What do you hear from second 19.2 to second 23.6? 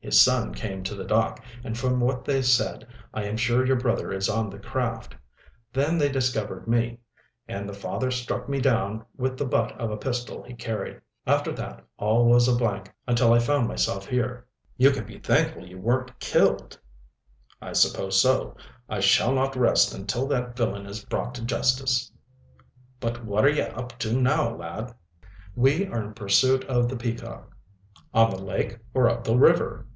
not rest until that villain is brought to justice. But what are